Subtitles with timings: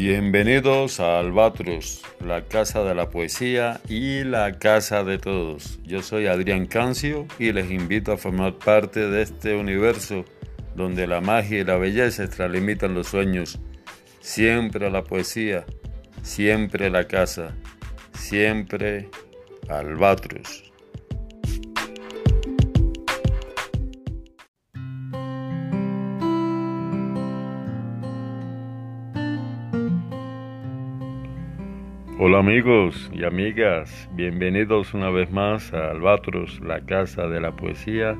[0.00, 5.80] Bienvenidos a Albatros, la casa de la poesía y la casa de todos.
[5.82, 10.24] Yo soy Adrián Cancio y les invito a formar parte de este universo
[10.76, 13.58] donde la magia y la belleza extralimitan los sueños.
[14.20, 15.66] Siempre la poesía,
[16.22, 17.56] siempre la casa,
[18.12, 19.10] siempre
[19.68, 20.67] Albatros.
[32.20, 38.16] Hola amigos y amigas, bienvenidos una vez más a Albatros, la casa de la poesía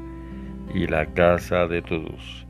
[0.72, 2.46] y la casa de todos.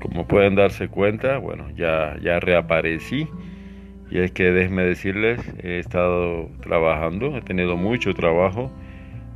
[0.00, 3.28] Como pueden darse cuenta, bueno, ya, ya reaparecí.
[4.10, 8.72] Y es que déjenme decirles, he estado trabajando, he tenido mucho trabajo.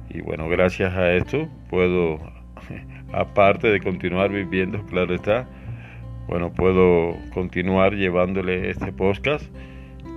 [0.09, 2.19] Y bueno, gracias a esto puedo,
[3.13, 5.47] aparte de continuar viviendo, claro está,
[6.29, 9.45] bueno, puedo continuar llevándole este podcast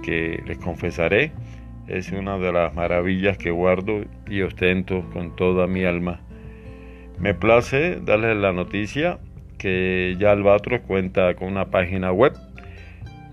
[0.02, 1.32] que les confesaré
[1.88, 6.22] es una de las maravillas que guardo y ostento con toda mi alma.
[7.20, 9.20] Me place darles la noticia
[9.58, 12.34] que ya Albatros cuenta con una página web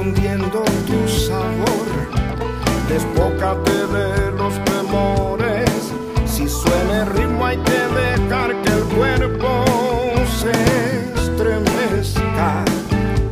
[0.02, 1.88] Tu sabor.
[2.90, 5.70] Despócate de los temores.
[6.26, 9.64] Si suena ritmo, hay que dejar que el cuerpo
[10.40, 10.52] se
[11.16, 12.66] estremezca.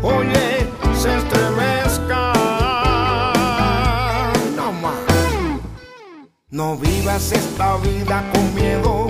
[0.04, 2.34] Oye, se estremezca.
[4.56, 4.94] No más.
[6.52, 9.08] No vivas esta vida con miedo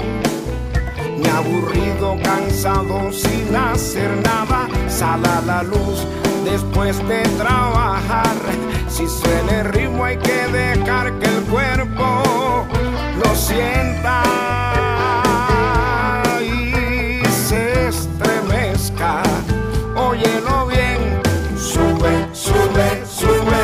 [1.18, 4.70] ni aburrido, cansado, sin hacer nada.
[4.88, 6.06] Sal a la luz
[6.44, 8.36] después de trabajar.
[8.88, 12.66] Si suena ritmo hay que dejar que el cuerpo
[13.24, 14.24] lo sienta
[16.42, 19.24] y se estremezca.
[19.96, 21.22] Óyelo bien,
[21.58, 23.64] sube, sube, sube.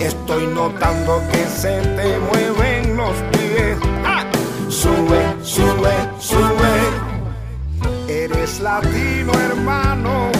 [0.00, 3.78] Estoy notando que se te mueven los pies.
[4.68, 6.74] Sube, sube, sube.
[8.08, 10.37] Eres latino, hermano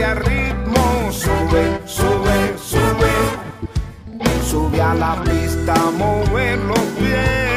[0.00, 3.12] ritmo, sube, sube, sube,
[4.48, 7.49] sube a la pista, mover los pies,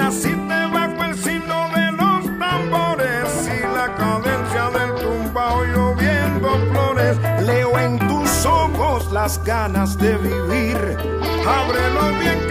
[0.00, 7.18] Naciste bajo el signo de los tambores y la cadencia del tumbao lloviendo flores.
[7.44, 10.96] Leo en tus ojos las ganas de vivir.
[11.46, 12.49] Ábrelo bien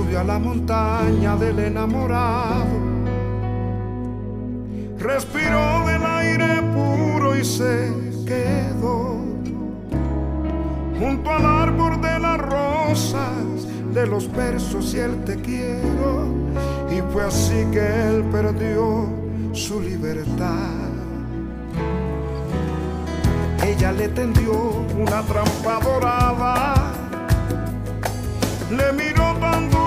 [0.00, 2.64] subió a la montaña del enamorado,
[4.98, 7.92] respiró del aire puro y se
[8.26, 9.18] quedó
[10.98, 16.28] junto al árbol de las rosas, de los versos y el te quiero,
[16.90, 19.06] y fue así que él perdió
[19.52, 20.88] su libertad.
[23.66, 24.52] Ella le tendió
[24.98, 26.74] una trampa dorada,
[28.70, 29.79] le miró tan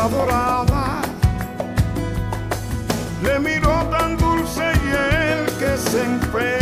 [0.00, 1.02] una trampa dorada,
[3.22, 6.59] le miró tan dulce y él que se enfermó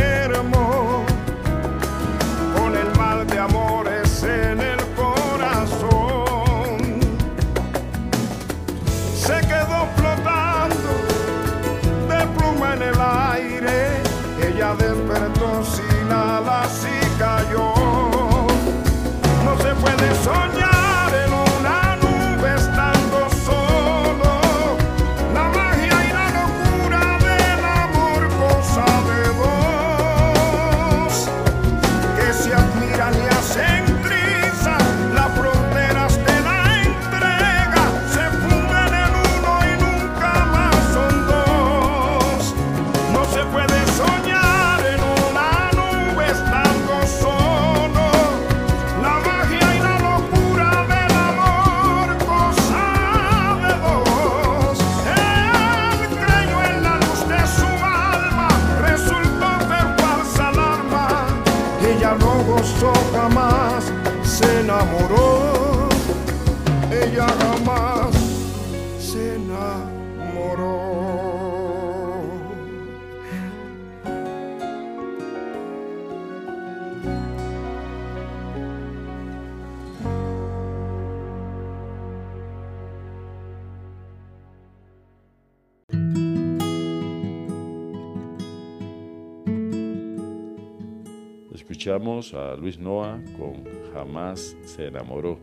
[91.88, 93.64] Escuchamos a Luis Noa con
[93.95, 95.38] Jamás se enamoró,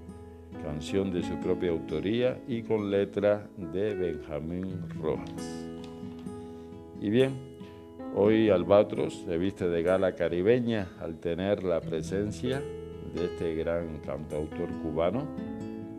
[0.62, 5.66] canción de su propia autoría y con letra de Benjamín Rojas.
[7.02, 7.32] Y bien,
[8.16, 12.62] hoy Albatros se viste de gala caribeña al tener la presencia
[13.16, 15.26] de este gran cantautor cubano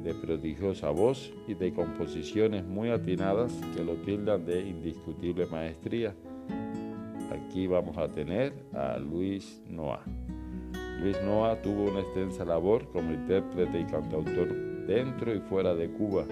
[0.05, 6.15] de prodigiosa voz y de composiciones muy atinadas que lo tildan de indiscutible maestría.
[7.33, 10.05] Aquí vamos a tener a Luis Noa.
[11.01, 14.49] Luis Noa tuvo una extensa labor como intérprete y cantautor
[14.87, 16.25] dentro y fuera de Cuba.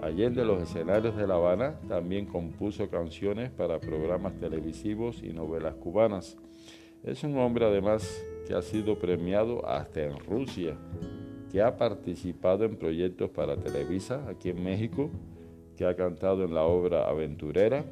[0.00, 6.36] Allende los escenarios de La Habana también compuso canciones para programas televisivos y novelas cubanas.
[7.02, 10.76] Es un hombre además que ha sido premiado hasta en Rusia,
[11.50, 15.10] que ha participado en proyectos para Televisa aquí en México,
[15.76, 17.84] que ha cantado en la obra Aventurera,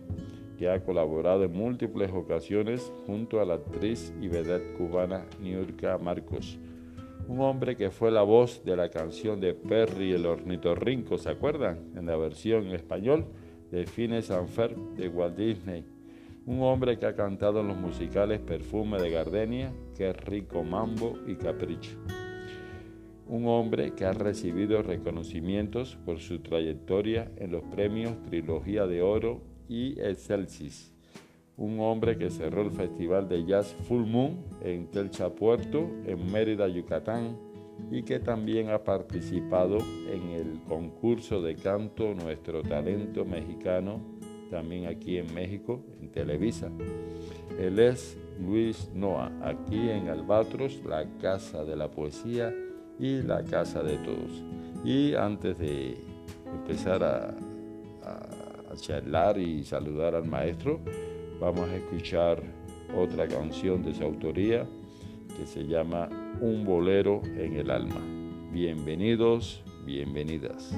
[0.59, 6.59] que ha colaborado en múltiples ocasiones junto a la actriz y vedette cubana Niurka Marcos.
[7.27, 11.93] Un hombre que fue la voz de la canción de Perry el ornitorrinco, ¿se acuerdan?
[11.97, 13.27] En la versión en español
[13.71, 15.85] de Phineas and de Walt Disney.
[16.47, 21.37] Un hombre que ha cantado en los musicales Perfume de Gardenia, Qué rico mambo y
[21.37, 21.97] Capricho.
[23.27, 29.54] Un hombre que ha recibido reconocimientos por su trayectoria en los premios Trilogía de Oro
[29.69, 30.93] y Excelsis,
[31.57, 36.69] un hombre que cerró el Festival de Jazz Full Moon en Telcha Puerto, en Mérida,
[36.69, 37.37] Yucatán,
[37.91, 39.79] y que también ha participado
[40.11, 44.01] en el concurso de canto Nuestro Talento Mexicano,
[44.51, 46.71] también aquí en México, en Televisa.
[47.59, 52.55] Él es Luis Noa, aquí en Albatros, la Casa de la Poesía
[52.99, 54.43] y la Casa de Todos.
[54.85, 55.97] Y antes de
[56.53, 57.35] empezar a
[58.81, 60.81] charlar y saludar al maestro,
[61.41, 62.43] vamos a escuchar
[62.97, 64.67] otra canción de su autoría
[65.37, 66.09] que se llama
[66.41, 68.01] Un bolero en el alma.
[68.53, 70.73] Bienvenidos, bienvenidas.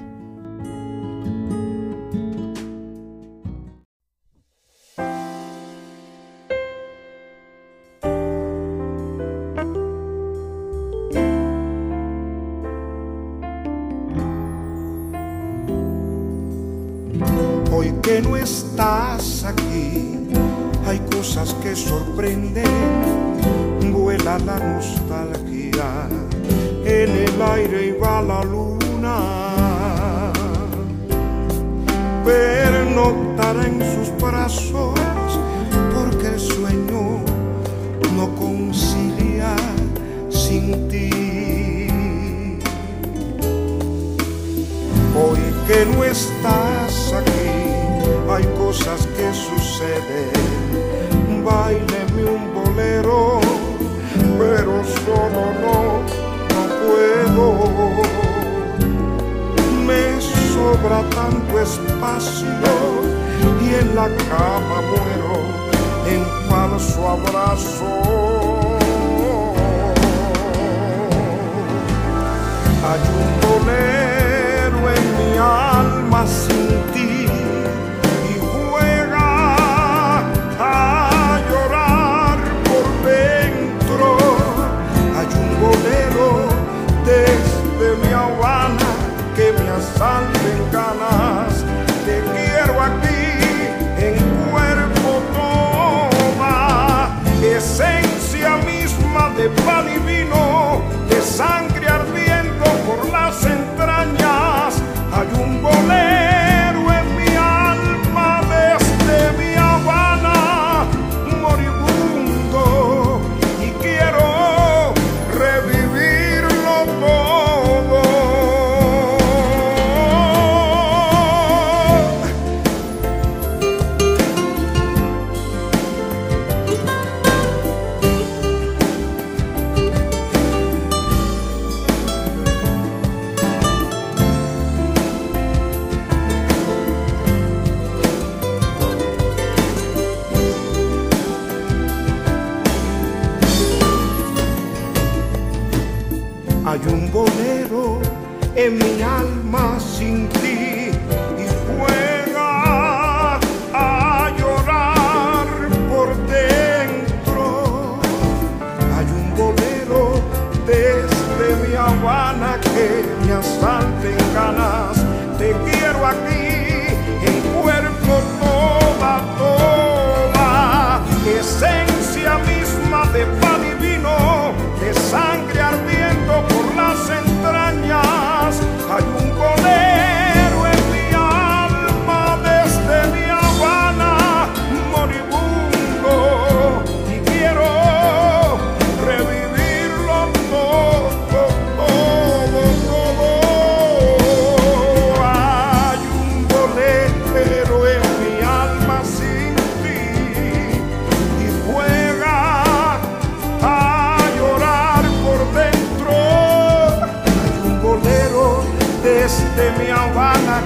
[209.57, 209.89] de mi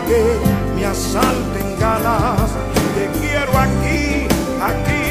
[0.08, 0.22] que
[0.76, 2.52] me asalten ganas.
[2.96, 4.28] Te quiero aquí,
[4.70, 5.08] aquí,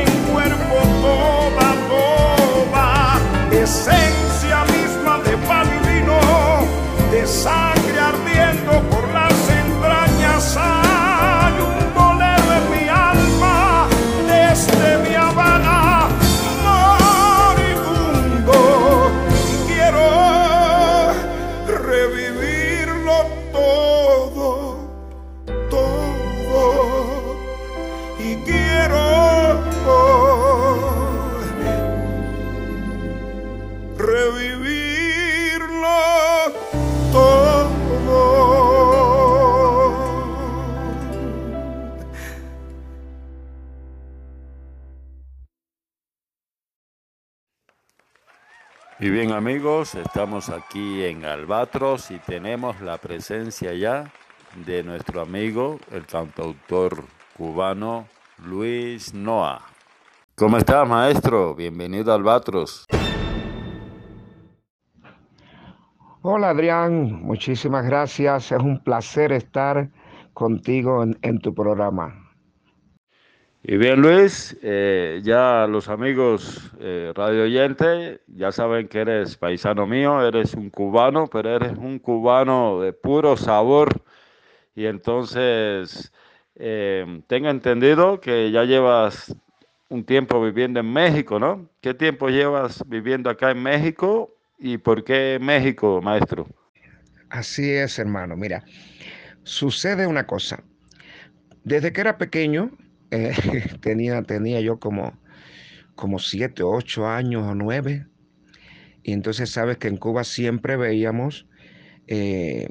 [0.00, 3.18] en cuerpo toda, toda,
[3.62, 5.68] esencia misma de pan
[7.12, 8.93] de sangre ardiendo.
[49.44, 54.10] amigos, estamos aquí en Albatros y tenemos la presencia ya
[54.64, 57.04] de nuestro amigo, el cantautor
[57.36, 58.06] cubano
[58.42, 59.60] Luis Noa.
[60.34, 61.54] ¿Cómo estás, maestro?
[61.54, 62.86] Bienvenido a Albatros.
[66.22, 67.12] Hola, Adrián.
[67.12, 68.50] Muchísimas gracias.
[68.50, 69.90] Es un placer estar
[70.32, 72.23] contigo en tu programa.
[73.66, 79.86] Y bien, Luis, eh, ya los amigos eh, radio oyentes ya saben que eres paisano
[79.86, 84.02] mío, eres un cubano, pero eres un cubano de puro sabor.
[84.74, 86.12] Y entonces,
[86.56, 89.34] eh, tengo entendido que ya llevas
[89.88, 91.66] un tiempo viviendo en México, ¿no?
[91.80, 96.46] ¿Qué tiempo llevas viviendo acá en México y por qué México, maestro?
[97.30, 98.36] Así es, hermano.
[98.36, 98.62] Mira,
[99.42, 100.62] sucede una cosa.
[101.62, 102.70] Desde que era pequeño,
[103.14, 103.32] eh,
[103.80, 105.12] tenía, tenía yo como,
[105.94, 108.06] como siete, ocho años o nueve.
[109.02, 111.46] Y entonces sabes que en Cuba siempre veíamos
[112.08, 112.68] eh,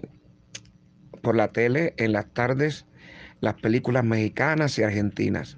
[1.22, 2.86] por la tele en las tardes
[3.40, 5.58] las películas mexicanas y argentinas.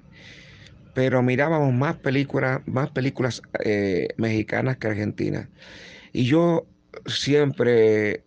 [0.94, 5.48] Pero mirábamos más películas, más películas eh, mexicanas que argentinas.
[6.12, 6.66] Y yo
[7.06, 8.22] siempre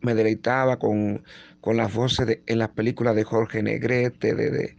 [0.00, 1.22] me deleitaba con,
[1.64, 4.76] las voces en las películas de Jorge Negrete, de, de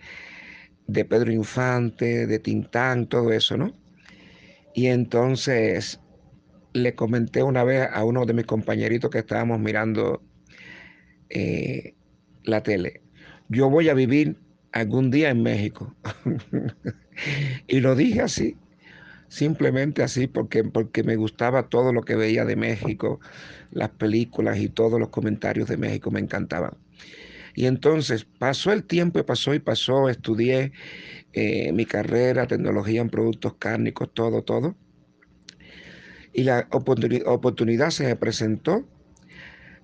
[0.87, 3.73] Pedro Infante, de Tintán, todo eso, ¿no?
[4.73, 5.99] Y entonces
[6.73, 10.21] le comenté una vez a uno de mis compañeritos que estábamos mirando
[11.29, 11.95] eh,
[12.43, 13.01] la tele,
[13.49, 14.37] yo voy a vivir
[14.71, 15.95] algún día en México.
[17.67, 18.57] y lo dije así,
[19.27, 23.19] simplemente así, porque, porque me gustaba todo lo que veía de México,
[23.71, 26.77] las películas y todos los comentarios de México me encantaban.
[27.55, 30.73] Y entonces pasó el tiempo y pasó y pasó, estudié
[31.31, 34.75] eh, mi carrera, tecnología en productos cárnicos, todo, todo.
[36.33, 38.85] Y la oportunidad se me presentó.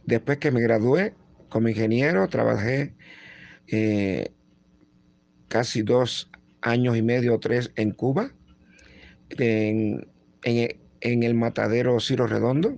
[0.06, 1.16] Después que me gradué
[1.48, 2.94] como ingeniero, trabajé
[3.68, 4.34] eh,
[5.48, 6.30] casi dos
[6.62, 8.34] años y medio o tres en Cuba,
[9.30, 10.08] en,
[11.02, 12.78] el matadero Ciro Redondo.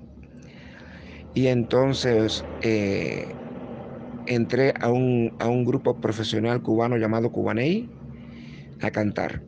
[1.34, 3.43] Y entonces eh,
[4.26, 7.94] entré a un, a un grupo profesional cubano llamado Cubanei
[8.80, 9.46] a cantar.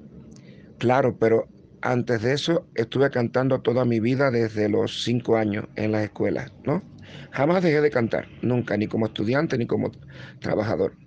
[0.77, 5.91] Claro, pero antes de eso estuve cantando toda mi vida desde los cinco años en
[5.93, 6.89] las escuelas, ¿no?
[7.31, 9.91] Jamás dejé de cantar, nunca, ni como estudiante ni como
[10.39, 10.99] trabajador.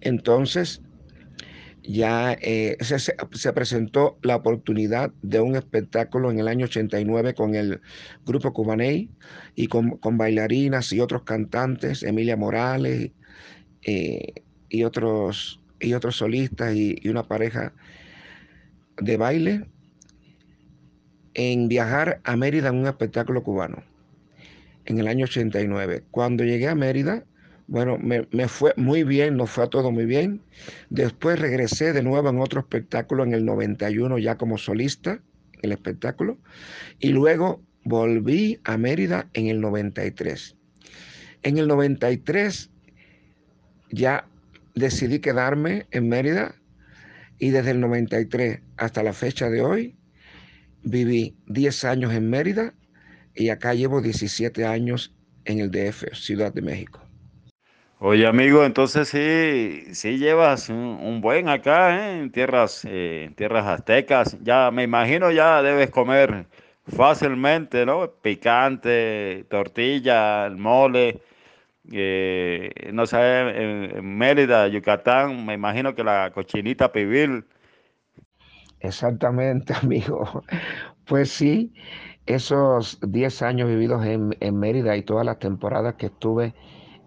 [0.00, 0.83] Entonces,
[1.86, 7.80] ya eh, se, presentó la oportunidad de un espectáculo en el año 89 con el
[8.24, 9.10] grupo Cubaney
[9.54, 13.10] y con, bailarinas y otros cantantes, Emilia Morales
[13.82, 14.32] eh,
[14.70, 17.74] y, otros, y otros solistas y, y, una pareja
[18.96, 19.66] de baile,
[21.34, 23.82] en viajar a Mérida en un espectáculo cubano
[24.86, 26.04] en el año 89.
[26.10, 27.24] Cuando llegué a Mérida,
[27.66, 30.42] bueno, me, fue muy bien, nos fue a todo muy bien.
[30.90, 35.20] Después regresé de nuevo en otro espectáculo en el 91 ya como solista,
[35.62, 36.38] el espectáculo.
[36.98, 40.56] Y luego volví a Mérida en el 93.
[41.42, 42.70] En el 93
[43.90, 44.26] ya
[44.74, 46.54] decidí quedarme en Mérida
[47.38, 49.96] y desde el 93 hasta la fecha de hoy
[50.82, 52.74] viví 10 años en Mérida
[53.34, 57.03] y acá llevo 17 años en el DF, Ciudad de México.
[58.06, 62.20] Oye, amigo, entonces sí, sí llevas un, buen acá, ¿eh?
[62.20, 64.36] en tierras, eh, tierras aztecas.
[64.42, 66.46] Ya me imagino ya debes comer
[66.86, 68.10] fácilmente, ¿no?
[68.10, 71.22] Picante, tortilla, el mole.
[71.90, 73.16] Eh, no sé,
[73.96, 77.46] en, Mérida, Yucatán, me imagino que la cochinita pibil.
[78.80, 80.44] Exactamente, amigo.
[81.06, 81.72] Pues sí,
[82.26, 86.52] esos 10 años vividos en, en Mérida y todas las temporadas que estuve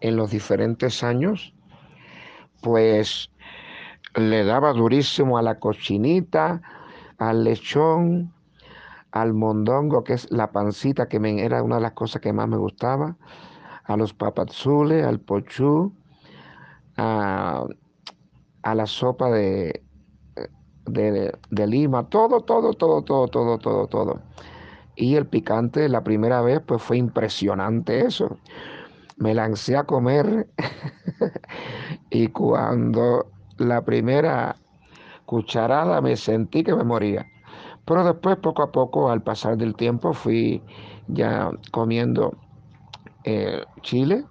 [0.02, 1.54] en los diferentes años,
[2.62, 3.30] pues
[4.16, 6.62] le daba durísimo a la cochinita,
[7.18, 8.34] al lechón,
[9.12, 12.48] al mondongo, que es la pancita, que me, era una de las cosas que más
[12.48, 13.16] me gustaba,
[13.84, 15.94] a los papazules, al pochú,
[16.98, 17.66] a,
[18.64, 19.84] la sopa de,
[20.86, 24.22] de, de, lima, todo, todo, todo, todo, todo, todo, todo.
[24.96, 28.38] Y el picante, la primera vez, pues fue impresionante eso
[29.18, 30.48] me lancé a comer
[32.10, 33.28] y cuando
[33.58, 34.56] la primera
[35.26, 37.28] cucharada me sentí que me moría.
[37.86, 40.62] Pero después, poco a poco, al pasar del tiempo, fui
[41.08, 42.34] ya comiendo
[43.24, 44.26] eh, chile,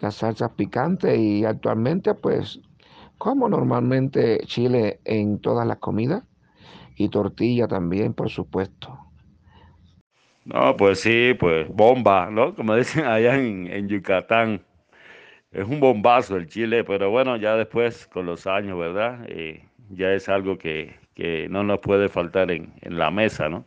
[0.00, 2.60] las salsas picantes y actualmente pues
[3.18, 6.24] como normalmente chile en todas las comidas
[6.96, 9.09] y tortilla también, por supuesto.
[10.52, 12.54] No, pues sí, pues bomba, ¿no?
[12.54, 14.62] Como dicen allá en, Yucatán.
[15.52, 19.24] es un bombazo el chile, pero bueno, ya después con los años, ¿verdad?
[19.28, 23.64] Eh, ya es algo que, que, no nos puede faltar en, en la mesa, ¿no?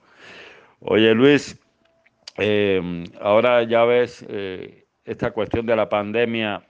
[0.81, 1.59] Oye Luis,
[2.37, 6.63] eh, ahora ya ves eh, esta cuestión de la pandemia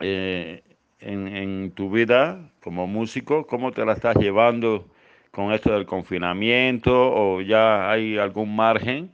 [0.00, 0.62] eh,
[1.00, 4.88] en, en, tu vida como músico, ¿cómo te la estás llevando
[5.30, 9.12] con esto del confinamiento o ya hay algún margen?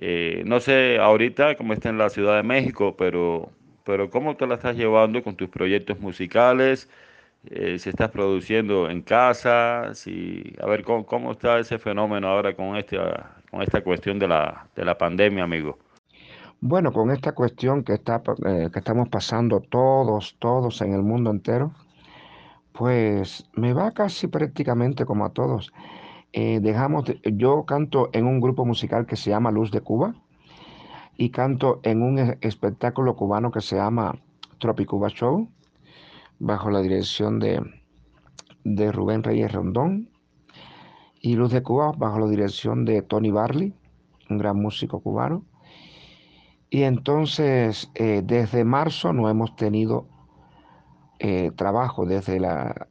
[0.00, 3.50] Eh, no sé ahorita cómo está en la Ciudad de México, pero,
[3.84, 6.88] pero ¿cómo te la estás llevando con tus proyectos musicales?
[7.46, 12.54] Eh, si estás produciendo en casa, si, a ver, ¿cómo, cómo está ese fenómeno ahora
[12.54, 12.98] con, este,
[13.50, 15.78] con esta cuestión de la, de la pandemia, amigo?
[16.62, 21.30] Bueno, con esta cuestión que, está, eh, que estamos pasando todos, todos en el mundo
[21.30, 21.72] entero,
[22.72, 25.72] pues me va casi prácticamente como a todos.
[26.32, 30.14] Eh, dejamos, de- yo canto en un grupo musical que se llama Luz de Cuba
[31.16, 34.16] y canto en un e- espectáculo cubano que se llama
[34.58, 35.48] Tropicuba Show,
[36.38, 37.60] bajo la dirección de,
[38.64, 40.08] de Rubén Reyes Rondón
[41.20, 43.74] y Luz de Cuba bajo la dirección de Tony Barley,
[44.30, 45.44] un gran músico cubano.
[46.70, 50.06] Y entonces, eh, desde marzo no hemos tenido
[51.18, 52.86] eh, trabajo, desde la,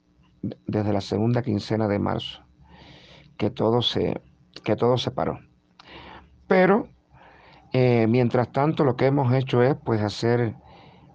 [0.67, 2.41] desde la segunda quincena de marzo,
[3.39, 4.21] que todo se,
[4.65, 5.39] que todo se paró.
[6.47, 6.87] Pero,
[7.73, 10.55] eh, mientras tanto, lo que hemos hecho es pues hacer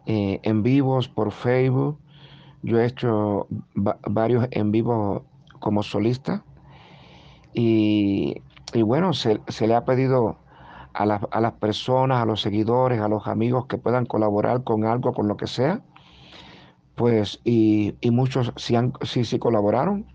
[0.06, 1.98] eh, en vivos por Facebook.
[2.62, 5.22] Yo he hecho va- varios en vivos
[5.60, 6.44] como solista
[7.52, 10.36] y, y bueno, se, se le ha pedido
[10.92, 14.84] a las, a las personas, a los seguidores, a los amigos que puedan colaborar con
[14.84, 15.82] algo, con lo que sea,
[16.94, 20.06] pues y, y muchos sí, han, sí, sí colaboraron.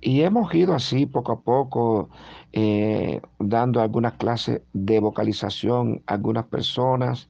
[0.00, 2.08] Y hemos ido así poco a poco
[2.52, 7.28] eh, dando algunas clases de vocalización a algunas personas.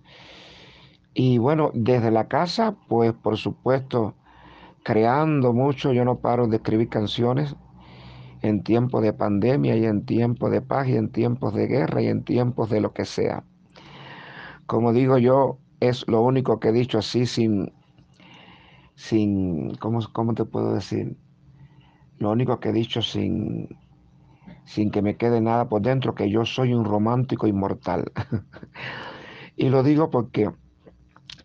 [1.15, 4.15] Y bueno, desde la casa, pues por supuesto,
[4.83, 7.57] creando mucho, yo no paro de escribir canciones
[8.43, 12.07] en tiempos de pandemia y en tiempos de paz y en tiempos de guerra y
[12.07, 13.45] en tiempos de lo que sea.
[14.67, 17.73] Como digo yo, es lo único que he dicho así sin,
[18.95, 21.17] sin, ¿cómo, cómo te puedo decir?
[22.19, 23.69] Lo único que he dicho sin,
[24.65, 28.13] sin que me quede nada por dentro, que yo soy un romántico inmortal.
[29.57, 30.51] y lo digo porque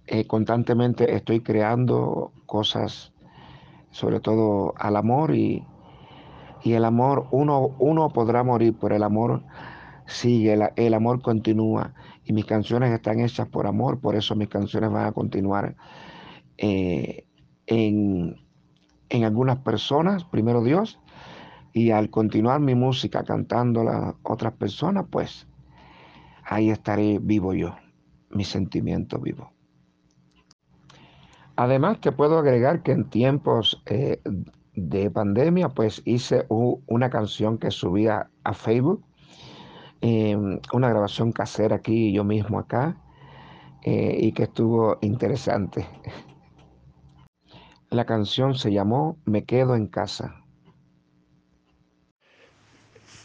[0.07, 3.13] eh, constantemente estoy creando cosas,
[3.91, 5.65] sobre todo al amor y,
[6.63, 9.43] y el amor, uno, uno podrá morir, pero el amor
[10.05, 11.93] sigue, el, amor continúa.
[12.25, 15.75] Y mis canciones están hechas por amor, por eso mis canciones van a continuar
[16.57, 17.25] eh,
[17.67, 18.37] en,
[19.09, 20.99] en, algunas personas, primero Dios,
[21.73, 25.47] y al continuar mi música cantándola a otras personas, pues
[26.43, 27.75] ahí estaré vivo yo,
[28.29, 29.51] mi sentimiento vivo.
[31.55, 34.19] Además, te puedo agregar que en tiempos eh,
[34.75, 39.03] de pandemia, pues hice una canción que subía a Facebook,
[40.01, 40.35] eh,
[40.73, 42.97] una grabación casera aquí, yo mismo acá,
[43.83, 45.87] eh, y que estuvo interesante.
[47.93, 50.41] La canción se llamó Me quedo en casa.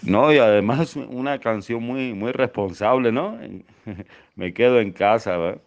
[0.02, 3.38] No, y además una canción muy, muy responsable, ¿no?
[4.36, 5.62] Me quedo en casa, ¿verdad?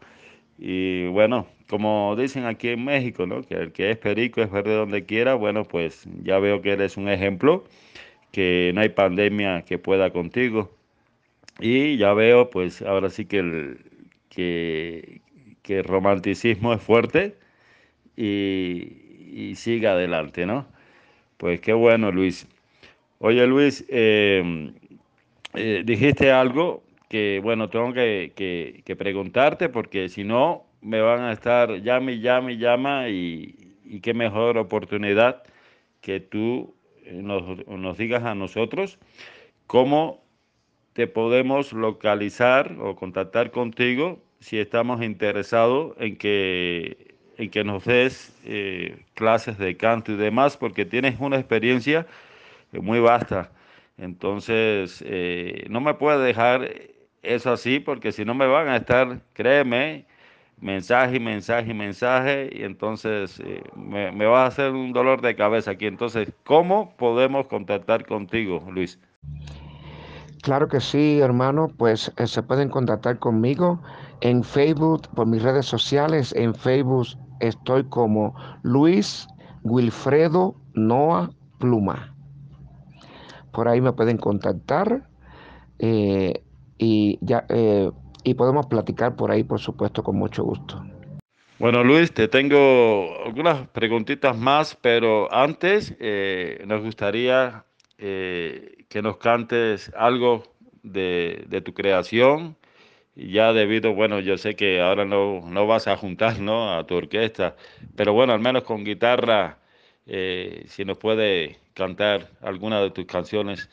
[0.60, 3.42] Y bueno, como dicen aquí en México, ¿no?
[3.42, 5.34] Que el que es perico es verde donde quiera.
[5.34, 7.64] Bueno, pues ya veo que eres un ejemplo,
[8.32, 10.72] que no hay pandemia que pueda contigo.
[11.60, 13.80] Y ya veo, pues ahora sí que el,
[14.30, 15.22] que,
[15.64, 17.42] que el romanticismo es fuerte
[18.24, 20.66] y, sigue adelante, ¿no?
[21.38, 22.48] Pues qué bueno, Luis.
[23.20, 24.72] Oye, Luis, eh,
[25.54, 31.32] eh, dijiste algo que, bueno, tengo que, que, preguntarte porque si no me van a
[31.32, 33.56] estar llame, llame, llama y,
[33.86, 35.44] y qué mejor oportunidad
[36.02, 36.74] que tú
[37.12, 38.98] nos, nos, digas a nosotros
[39.68, 40.24] cómo
[40.94, 48.36] te podemos localizar o contactar contigo si estamos interesados en que, en que nos des
[48.46, 52.06] eh, clases de canto y demás, porque tienes una experiencia
[52.72, 53.52] muy vasta.
[53.98, 56.70] Entonces, eh, no me puedes dejar
[57.24, 60.06] eso así, porque si no me van a estar, créeme,
[60.60, 65.72] mensaje, mensaje, mensaje, y entonces eh, me, me, va a hacer un dolor de cabeza
[65.72, 65.88] aquí.
[65.88, 69.00] Entonces, ¿cómo podemos contactar contigo, Luis?
[70.42, 73.80] Claro que sí, hermano, pues eh, se pueden contactar conmigo
[74.22, 76.34] en Facebook, por mis redes sociales.
[76.36, 79.28] En Facebook estoy como Luis
[79.64, 82.16] Wilfredo Noa Pluma.
[83.52, 85.08] Por ahí me pueden contactar
[85.78, 86.44] eh,
[86.80, 87.92] y ya eh,
[88.24, 90.84] y podemos platicar por ahí, por supuesto, con mucho gusto.
[91.60, 95.96] Bueno, Luis, te tengo algunas preguntitas más, pero antes
[96.66, 97.66] nos gustaría
[98.04, 100.42] eh, que nos cantes algo
[100.82, 102.58] de, de, tu creación.
[103.16, 106.74] Ya debido, bueno, yo sé que ahora no, no vas a juntar ¿no?
[106.74, 107.56] a tu orquesta,
[107.96, 109.60] pero bueno, al menos con guitarra,
[110.08, 113.70] eh, si nos puede cantar alguna de tus canciones.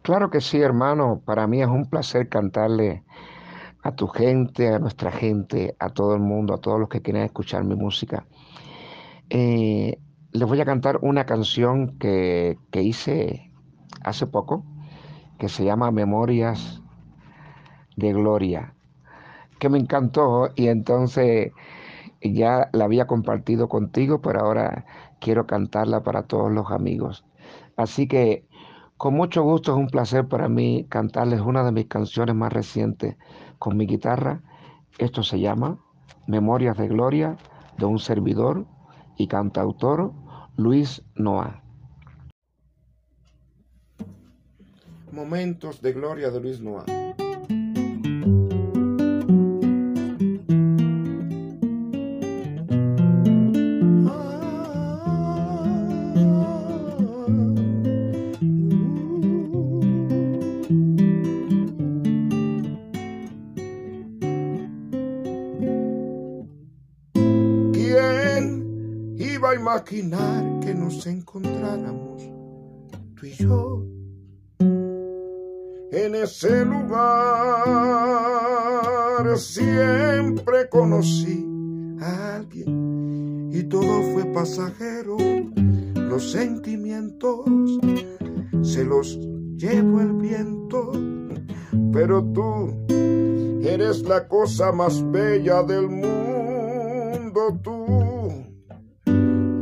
[0.00, 1.20] Claro que sí, hermano.
[1.22, 3.02] Para mí es un placer cantarle
[3.82, 7.24] a tu gente, a nuestra gente, a todo el mundo, a todos los que quieren
[7.24, 8.24] escuchar mi música.
[9.28, 9.98] Eh,
[10.32, 13.50] les voy a cantar una canción que, que hice
[14.04, 14.64] hace poco,
[15.38, 16.82] que se llama Memorias
[17.96, 18.74] de Gloria,
[19.58, 21.52] que me encantó y entonces
[22.22, 24.84] ya la había compartido contigo, pero ahora
[25.20, 27.24] quiero cantarla para todos los amigos.
[27.76, 28.46] Así que
[28.96, 33.16] con mucho gusto es un placer para mí cantarles una de mis canciones más recientes
[33.58, 34.42] con mi guitarra.
[34.98, 35.78] Esto se llama
[36.26, 37.36] Memorias de Gloria
[37.78, 38.66] de un servidor
[39.18, 40.12] y cantautor
[40.56, 41.62] Luis Noah.
[45.12, 46.60] Momentos de Gloria de Luis
[69.18, 69.54] Noah.
[69.54, 72.22] imaginar que nos encontráramos
[73.16, 73.84] tú y yo
[75.90, 77.98] en ese lugar.
[79.36, 81.44] Siempre conocí
[82.00, 85.16] a alguien y todo fue pasajero.
[85.94, 87.44] Los sentimientos
[88.62, 89.18] se los
[89.56, 90.92] llevo el viento,
[91.92, 92.76] pero tú
[93.62, 97.58] eres la cosa más bella del mundo.
[97.62, 97.97] Tú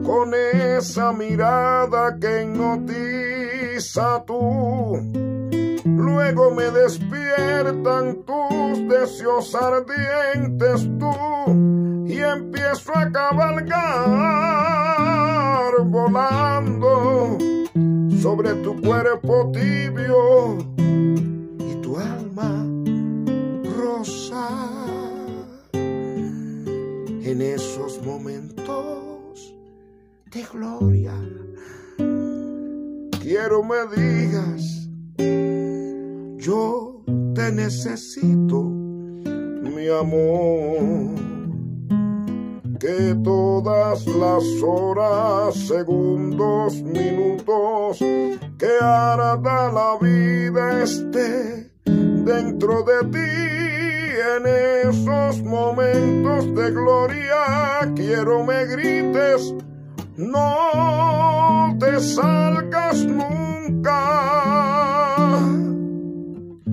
[0.06, 5.02] con esa mirada que hipnotiza tú.
[5.84, 11.12] Luego me despiertan tus deseos ardientes tú
[12.06, 14.46] y empiezo a cabalgar
[15.84, 17.36] volando
[18.22, 22.64] sobre tu cuerpo tibio y tu alma
[23.76, 24.48] rosa.
[25.72, 29.05] En esos momentos
[30.52, 31.14] gloria.
[33.20, 34.88] Quiero me digas,
[36.38, 37.02] yo
[37.34, 41.16] te necesito, mi amor.
[42.78, 47.98] Que todas las horas, segundos, minutos
[48.58, 53.46] que arda la vida esté dentro de ti
[54.36, 54.46] en
[54.88, 59.54] esos momentos de gloria quiero me grites
[60.16, 64.00] no te salgas nunca.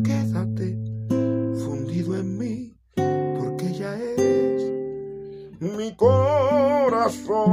[0.04, 0.78] Quédate
[1.64, 4.64] fundido en mí, porque ya eres
[5.60, 7.44] mi corazón.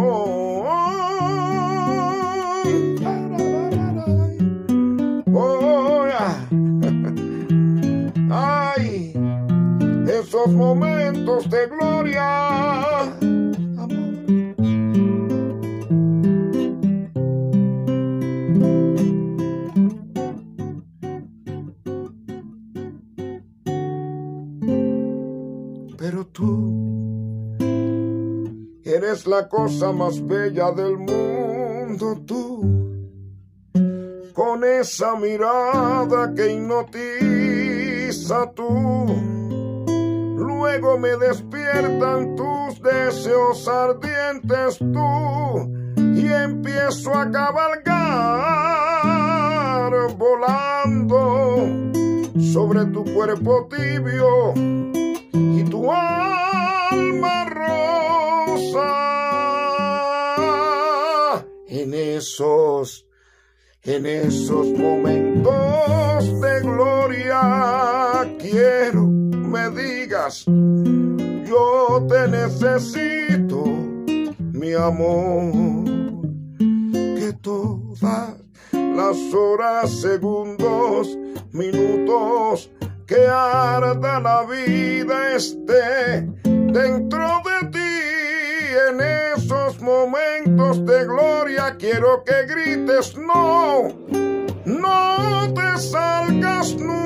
[8.33, 9.12] Ay,
[10.07, 12.50] esos momentos de gloria
[29.51, 32.63] cosa más bella del mundo tú,
[34.33, 39.07] con esa mirada que hipnotiza tú.
[40.37, 45.69] Luego me despiertan tus deseos ardientes tú.
[45.97, 47.91] Y empiezo a cabalgar
[50.17, 51.57] volando
[52.53, 54.55] sobre tu cuerpo tibio
[55.33, 57.89] y tu alma en
[63.83, 73.65] en esos momentos de gloria quiero me digas, yo te necesito,
[74.53, 75.85] mi amor,
[77.19, 78.37] que todas
[78.71, 81.19] las horas, segundos,
[81.53, 82.71] minutos,
[83.07, 87.39] que arda la vida esté dentro
[88.73, 89.01] en
[89.37, 93.89] esos momentos de gloria quiero que grites no,
[94.65, 97.01] no te salgas nunca.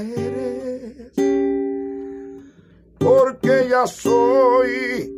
[0.00, 1.12] eres,
[2.98, 5.12] porque ya soy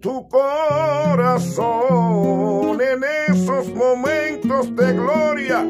[0.00, 1.66] tu corazón
[2.80, 5.66] en esos momentos de gloria.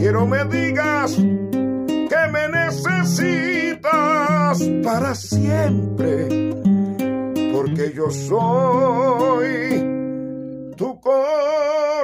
[0.00, 3.82] Quiero me digas que me necesitas
[4.82, 6.26] para siempre,
[7.52, 9.44] porque yo soy
[10.78, 12.00] tu corazón.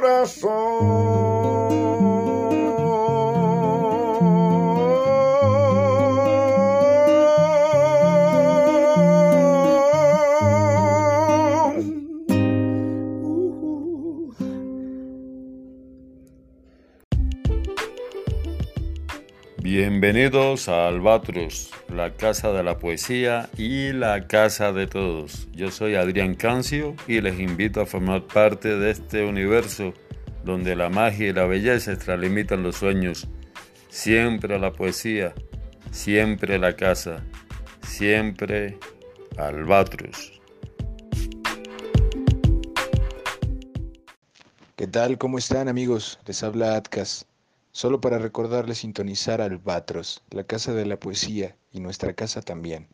[19.99, 25.47] Bienvenidos a Albatros, la casa de la poesía y la casa de todos.
[25.53, 29.95] Yo soy Adrián Cancio y les invito a formar parte de este universo
[30.45, 33.27] donde la magia y la belleza extralimitan los sueños.
[33.89, 35.33] Siempre la poesía,
[35.89, 37.23] siempre la casa,
[37.81, 38.77] siempre
[39.35, 40.39] Albatros.
[44.75, 45.17] ¿Qué tal?
[45.17, 46.19] ¿Cómo están amigos?
[46.27, 47.26] Les habla Atkas
[47.77, 52.87] solo para recordarles sintonizar Albatros, la casa de la poesía y nuestra casa también.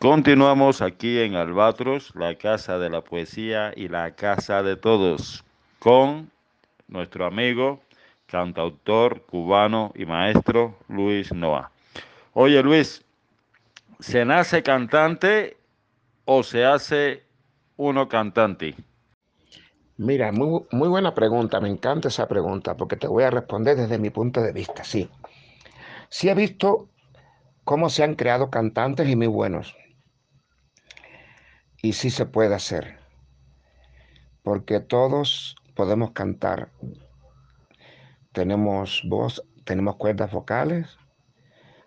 [0.00, 5.44] Continuamos aquí en Albatros, la casa de la poesía y la casa de todos,
[5.78, 6.28] con
[6.88, 7.80] nuestro amigo,
[8.26, 11.70] cantautor cubano y maestro Luis Noa.
[12.32, 13.04] Oye Luis,
[14.00, 15.56] ¿se nace cantante
[16.24, 17.22] o se hace
[17.76, 18.74] uno cantante?
[20.02, 23.98] Mira, muy, muy buena pregunta, me encanta esa pregunta porque te voy a responder desde
[23.98, 25.10] mi punto de vista, sí.
[26.08, 26.88] Sí he visto
[27.64, 29.76] cómo se han creado cantantes y muy buenos.
[31.82, 32.96] Y sí se puede hacer,
[34.42, 36.70] porque todos podemos cantar.
[38.32, 40.96] Tenemos voz, tenemos cuerdas vocales,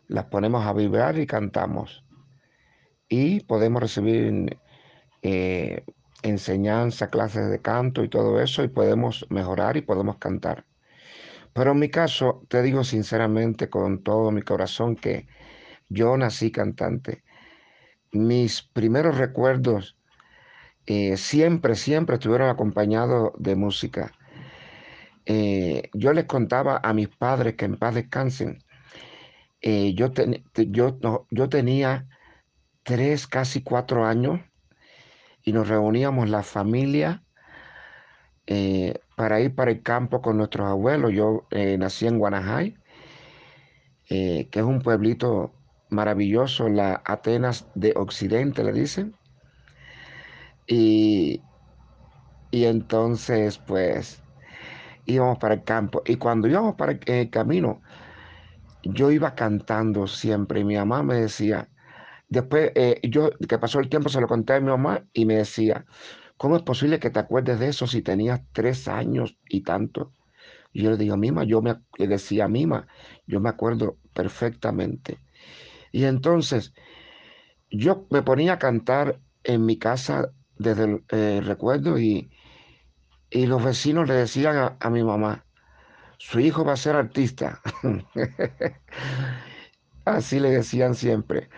[0.07, 2.05] las ponemos a vibrar y cantamos.
[3.09, 4.59] Y podemos recibir
[5.23, 5.83] eh,
[6.23, 10.65] enseñanza, clases de canto y todo eso y podemos mejorar y podemos cantar.
[11.53, 15.27] Pero en mi caso, te digo sinceramente con todo mi corazón que
[15.89, 17.23] yo nací cantante.
[18.11, 19.97] Mis primeros recuerdos
[20.85, 24.11] eh, siempre, siempre estuvieron acompañados de música.
[25.25, 28.63] Eh, yo les contaba a mis padres que en paz descansen.
[29.61, 30.11] Eh, yo,
[30.55, 32.07] yo, yo tenía
[32.83, 34.41] tres, casi cuatro años
[35.43, 37.23] y nos reuníamos la familia
[38.47, 41.13] eh, para ir para el campo con nuestros abuelos.
[41.13, 42.77] Yo eh, nací en Guanajay,
[44.09, 45.53] eh, que es un pueblito
[45.89, 49.15] maravilloso, la Atenas de Occidente, le dicen.
[50.65, 51.41] Y,
[52.51, 54.21] y entonces, pues,
[55.05, 56.01] íbamos para el campo.
[56.05, 57.81] Y cuando íbamos para el camino,
[58.83, 60.63] yo iba cantando siempre.
[60.63, 61.69] Mi mamá me decía,
[62.33, 65.35] Después, eh, yo, que pasó el tiempo, se lo conté a mi mamá y me
[65.35, 65.85] decía,
[66.37, 70.11] ¿cómo es posible que te acuerdes de eso si tenías tres años y tanto?
[70.73, 72.87] Y yo le digo, Mima, yo me le decía, Mima,
[73.27, 75.19] yo me acuerdo perfectamente.
[75.91, 76.73] Y entonces,
[77.71, 82.29] yo me ponía a cantar en mi casa desde el eh, recuerdo y,
[83.29, 85.45] y los vecinos le decían a, a mi mamá,
[86.17, 87.61] su hijo va a ser artista.
[90.05, 91.49] Así le decían siempre.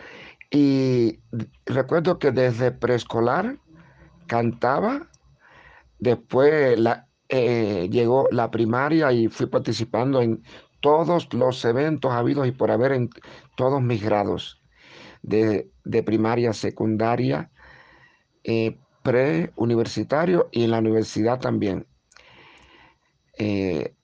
[0.50, 1.20] Y
[1.66, 3.58] recuerdo que desde preescolar
[4.28, 5.10] cantaba,
[6.00, 6.78] después
[7.30, 10.44] eh, llegó la primaria y fui participando en
[10.82, 13.10] todos los eventos habidos y por haber en
[13.56, 14.62] todos mis grados
[15.24, 15.72] de,
[16.06, 17.50] primaria, secundaria,
[18.44, 21.88] eh, pre-universitario y en la universidad también.
[23.38, 23.96] Eh,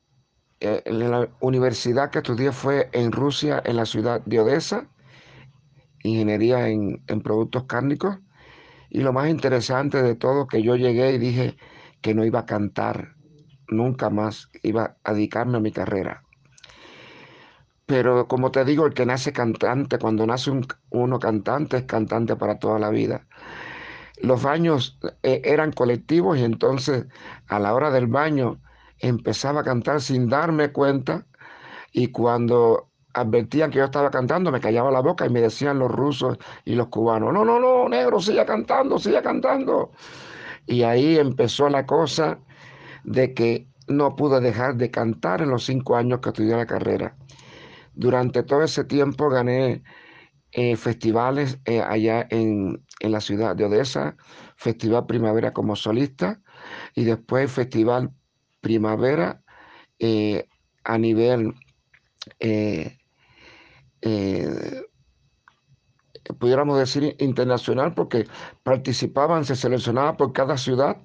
[0.86, 4.88] la universidad que estudié fue en Rusia, en la ciudad de Odessa,
[6.04, 8.20] ingeniería en, productos cárnicos.
[8.90, 11.58] Y lo más interesante de todo, que yo llegué y dije
[12.02, 13.16] que no iba a cantar
[13.68, 16.24] nunca más, iba a dedicarme a mi carrera.
[17.86, 20.52] Pero como te digo, el que nace cantante, cuando nace
[20.90, 23.28] uno cantante, es cantante para toda la vida.
[24.22, 27.06] Los baños eh, eran colectivos y entonces
[27.48, 28.62] a la hora del baño
[29.00, 31.26] empezaba a cantar sin darme cuenta
[31.92, 35.92] y cuando advertían que yo estaba cantando, me callaba la boca y me decían los
[35.92, 39.92] rusos y los cubanos, no, no, no, negro, siga cantando, siga cantando.
[40.66, 42.40] Y ahí empezó la cosa
[43.04, 47.16] de que no pude dejar de cantar en los cinco años que estudié la carrera.
[47.94, 49.84] Durante todo ese tiempo gané
[50.54, 54.16] eh, festivales eh, allá en, la ciudad de Odessa,
[54.58, 56.40] Festival Primavera como solista
[56.94, 58.12] y después Festival
[58.62, 59.42] Primavera
[59.98, 60.48] eh,
[60.84, 61.54] a nivel
[66.40, 68.28] pudiéramos decir internacional, porque
[68.64, 70.98] participaban, se seleccionaba por cada ciudad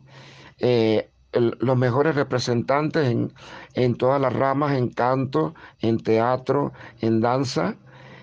[0.58, 3.32] eh, los mejores representantes en,
[3.74, 7.76] en, todas las ramas, en canto, en teatro, en danza.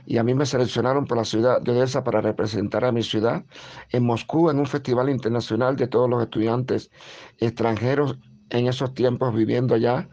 [0.05, 3.45] Y a mí me seleccionaron por la ciudad de Odessa para representar a mi ciudad
[3.89, 6.91] en Moscú, en un festival internacional de todos los estudiantes
[7.37, 8.17] extranjeros
[8.49, 10.09] en esos tiempos viviendo allá.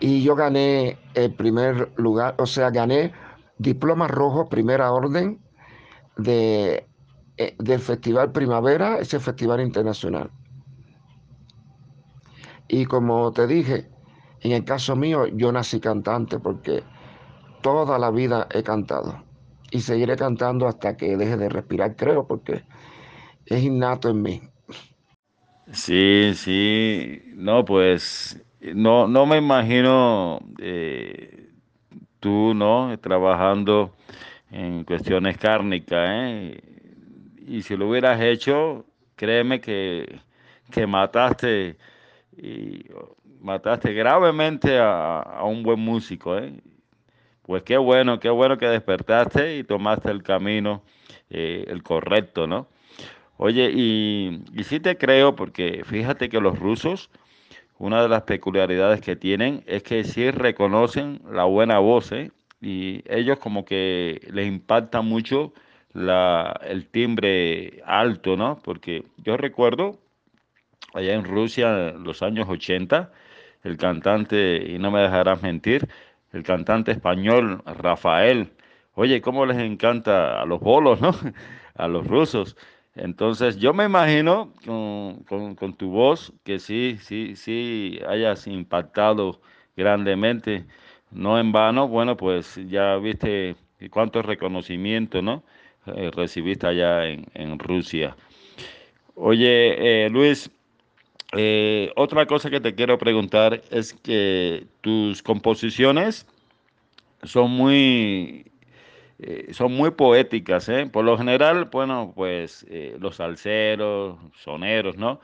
[0.00, 3.12] Y yo gané el primer lugar, o sea, gané
[3.60, 5.38] diploma rojo, primera orden
[6.16, 6.88] de,
[7.36, 10.30] eh, del Festival Primavera, ese festival internacional.
[12.68, 13.90] Y como te dije,
[14.40, 16.82] en el caso mío, yo nací cantante porque
[17.62, 19.22] toda la vida he cantado
[19.70, 22.64] y seguiré cantando hasta que deje de respirar, creo, porque
[23.44, 24.42] es innato en mí.
[25.72, 31.49] Sí, sí, no, pues no, no me imagino eh,
[32.20, 32.96] tú, ¿no?
[33.00, 33.94] Trabajando
[34.50, 36.60] en cuestiones cárnicas, ¿eh?
[37.46, 38.84] Y si lo hubieras hecho,
[39.16, 40.20] créeme que,
[40.70, 41.76] que mataste
[42.36, 42.84] y
[43.40, 46.54] mataste gravemente a, un buen músico, ¿eh?
[47.42, 50.82] Pues qué bueno, qué bueno que despertaste y tomaste el camino,
[51.30, 52.68] eh, el correcto, ¿no?
[53.38, 57.10] Oye, y, y sí te creo, porque fíjate que los rusos,
[57.80, 62.30] una de las peculiaridades que tienen es que sí reconocen la buena voz, ¿eh?
[62.60, 65.54] Y ellos como que les impacta mucho
[65.94, 68.58] la, el timbre alto, ¿no?
[68.62, 69.98] Porque yo recuerdo
[70.92, 73.10] allá en Rusia, en los años 80,
[73.64, 75.88] el cantante, y no me dejarás mentir,
[76.34, 78.52] el cantante español Rafael.
[78.94, 81.12] Oye, cómo les encanta a los bolos, ¿no?
[81.76, 82.58] A los rusos.
[82.94, 89.40] Entonces, yo me imagino con, con, tu voz que sí, sí, sí hayas impactado
[89.76, 90.66] grandemente.
[91.10, 93.56] No en vano, bueno, pues ya viste
[93.90, 95.42] cuánto reconocimiento, ¿no?
[95.86, 98.16] Eh, recibiste allá en, en Rusia.
[99.14, 100.50] Oye, eh, Luis,
[101.36, 106.26] eh, otra cosa que te quiero preguntar es que tus composiciones
[107.22, 108.50] son muy,
[109.22, 110.86] eh, son muy poéticas, ¿eh?
[110.90, 112.66] Por lo general, bueno, pues
[112.98, 115.20] los salseros, soneros, ¿no?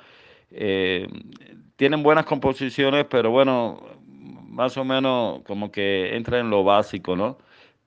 [1.76, 3.82] tienen buenas composiciones, pero bueno,
[4.49, 7.36] más o menos como que entra en lo básico, ¿no?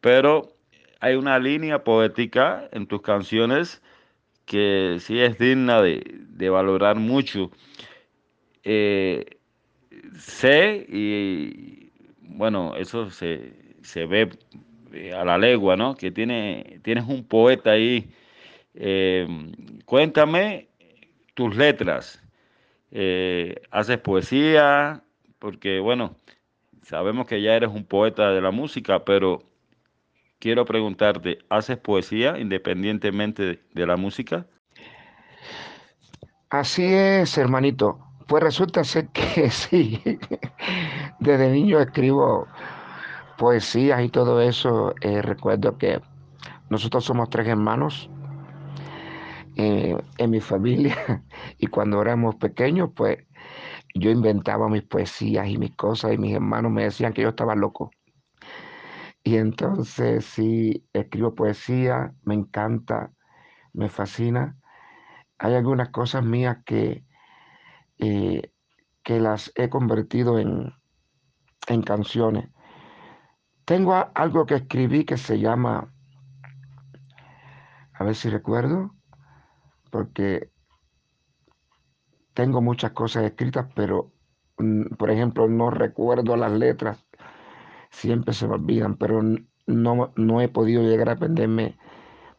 [0.02, 0.54] Pero
[1.00, 3.82] hay una línea poética en tus canciones
[4.46, 7.50] que sí es digna de, de valorar mucho
[8.64, 9.26] eh,
[10.18, 11.92] sé y
[12.22, 14.30] bueno, eso se, se ve
[14.94, 15.96] eh, a la legua, ¿no?
[15.96, 18.12] Que tiene, tienes un poeta ahí.
[18.74, 19.28] Eh,
[19.86, 20.68] cuéntame
[21.34, 22.22] tus letras.
[22.92, 25.04] Eh, ¿Haces poesía?
[25.40, 26.16] Porque, bueno,
[26.84, 29.44] sabemos que ya eres un poeta de la música, pero
[30.40, 34.46] quiero preguntarte, ¿haces poesía independientemente de la música?
[36.50, 38.00] Así es, hermanito.
[38.28, 40.02] Pues resulta ser que sí,
[41.20, 42.48] desde niño escribo
[43.40, 44.94] poesías y todo eso.
[45.02, 46.02] Eh, recuerdo que
[46.70, 48.10] nosotros somos tres hermanos
[49.56, 51.24] eh, en mi familia
[51.58, 53.26] y cuando éramos pequeños, pues
[53.96, 57.56] yo inventaba mis poesías y mis cosas y mis hermanos me decían que yo estaba
[57.56, 57.92] loco.
[59.24, 63.14] Y entonces sí, escribo poesía, me encanta,
[63.74, 64.58] me fascina.
[65.38, 67.06] Hay algunas cosas mías que
[68.00, 68.52] eh,
[69.04, 70.74] que las he convertido en,
[71.68, 72.50] en canciones.
[73.70, 75.94] Tengo algo que escribí que se llama,
[77.94, 78.96] a ver si recuerdo,
[79.92, 80.50] porque
[82.34, 84.12] tengo muchas cosas escritas, pero
[84.58, 87.06] mm, por ejemplo no recuerdo las letras,
[87.92, 89.22] siempre se me olvidan, pero
[89.68, 91.78] no, no he podido llegar a aprenderme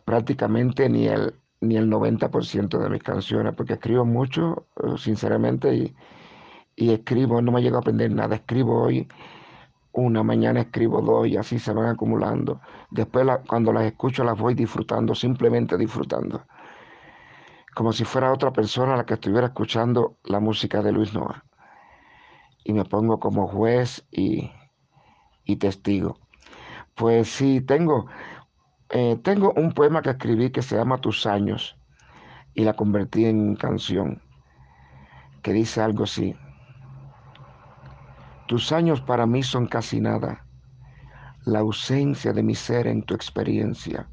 [0.04, 5.94] prácticamente ni el ni el 90% de mis canciones, porque escribo mucho, eh, sinceramente, y,
[6.74, 9.06] y, escribo, no me llego a aprender nada, escribo hoy
[9.92, 12.60] una, mañana escribo dos y así se van acumulando.
[12.90, 16.44] Después cuando las escucho las voy disfrutando, simplemente disfrutando,
[17.74, 21.44] como si fuera otra persona la que estuviera escuchando la música de Luis Noah.
[22.64, 24.50] Y me pongo como juez y,
[25.44, 26.18] y testigo.
[26.94, 28.06] Pues sí, tengo
[28.92, 31.76] eh, tengo un poema que escribí que se llama Tus años
[32.54, 34.20] y la convertí en canción,
[35.42, 36.34] que dice algo así.
[38.50, 40.44] Tus años para mí son casi nada,
[41.44, 44.08] la ausencia de mi ser en tu experiencia,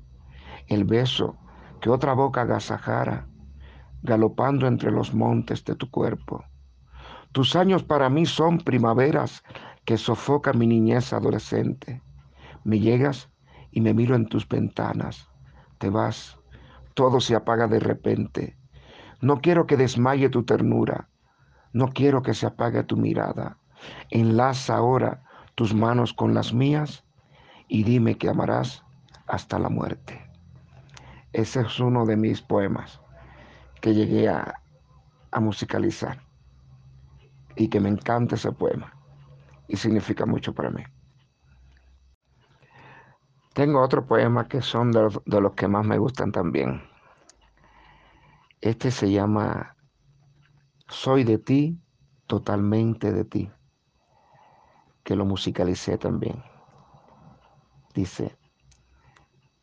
[0.67, 1.39] el beso
[1.81, 3.27] que otra boca agasajara,
[4.03, 6.45] galopando entre los montes de tu cuerpo.
[7.31, 9.43] Tus años para mí son primaveras
[9.85, 12.03] que sofocan mi niñez adolescente.
[12.63, 13.31] Me llegas
[13.71, 15.27] y me miro en tus ventanas.
[15.79, 16.38] Te vas,
[16.93, 18.55] todo se apaga de repente.
[19.19, 21.09] No quiero que desmaye tu ternura,
[21.73, 23.57] no quiero que se apague tu mirada.
[24.09, 25.23] Enlaza ahora
[25.55, 27.03] tus manos con las mías
[27.67, 28.84] y dime que amarás
[29.28, 30.30] hasta la muerte.
[31.34, 33.01] Ese es uno de mis poemas
[33.82, 34.61] que llegué a,
[35.32, 36.21] a musicalizar
[37.55, 38.93] y que me encanta ese poema
[39.67, 40.84] y significa mucho para mí.
[43.53, 46.84] Tengo otro poema que son de los, de los que más me gustan también.
[48.61, 49.75] Este se llama
[50.88, 51.80] Soy de ti,
[52.28, 53.51] totalmente de ti,
[55.07, 56.43] que lo musicalicé también.
[57.93, 58.37] Dice,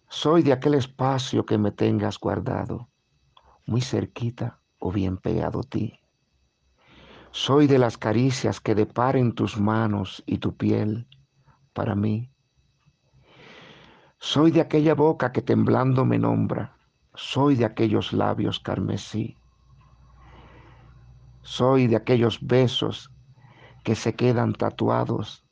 [0.09, 2.89] soy de aquel espacio que me tengas guardado,
[3.67, 6.01] muy cerquita o bien pegado a ti.
[7.31, 11.07] Soy de las caricias que deparen tus manos y tu piel
[11.75, 12.31] para mí.
[14.19, 16.75] Soy de aquella boca que temblando me nombra.
[17.13, 19.37] Soy de aquellos labios carmesí.
[21.43, 23.14] Soy de aquellos besos
[23.85, 25.45] que se quedan tatuados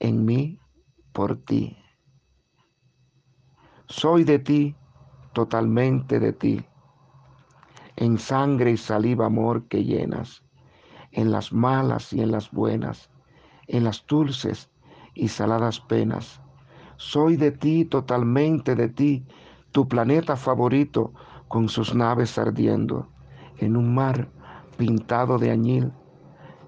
[0.00, 0.58] en mí
[1.12, 1.78] por ti.
[3.88, 4.76] Soy de ti,
[5.32, 6.66] totalmente de ti
[7.96, 10.42] en sangre y saliva amor que llenas,
[11.10, 13.10] en las malas y en las buenas,
[13.66, 14.70] en las dulces
[15.14, 16.40] y saladas penas.
[16.96, 19.24] Soy de ti, totalmente de ti,
[19.72, 21.12] tu planeta favorito
[21.48, 23.08] con sus naves ardiendo,
[23.58, 24.28] en un mar
[24.76, 25.92] pintado de añil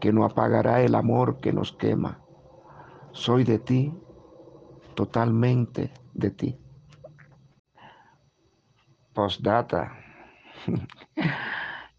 [0.00, 2.20] que no apagará el amor que nos quema.
[3.12, 3.92] Soy de ti,
[4.94, 6.58] totalmente de ti.
[9.12, 9.92] Postdata.